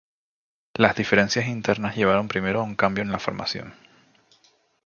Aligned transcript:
Las 0.73 0.95
diferencias 0.95 1.45
internas 1.45 1.95
llevaron 1.95 2.27
primero 2.27 2.61
a 2.61 2.63
un 2.63 2.73
cambio 2.73 3.03
en 3.03 3.11
la 3.11 3.19
formación. 3.19 3.75